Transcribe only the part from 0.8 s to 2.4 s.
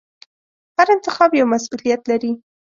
انتخاب یو مسؤلیت لري.